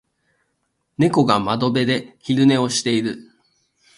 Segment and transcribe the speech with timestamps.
[0.97, 3.19] 猫が窓辺で昼寝をしている。